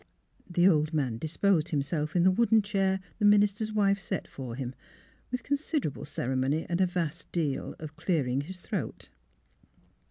The 0.49 0.67
old 0.67 0.95
man 0.95 1.19
disposed 1.19 1.69
himself 1.69 2.15
in 2.15 2.23
the 2.23 2.31
wooden 2.31 2.63
chair 2.63 3.01
the 3.19 3.25
minister's 3.25 3.71
wife 3.71 3.99
set 3.99 4.27
for 4.27 4.55
him, 4.55 4.73
with 5.29 5.43
con 5.43 5.57
siderable 5.57 6.07
ceremony 6.07 6.65
and 6.67 6.81
a 6.81 6.87
vast 6.87 7.31
deal 7.31 7.75
of 7.77 7.97
clearing 7.97 8.41
his 8.41 8.61
throat. 8.61 9.09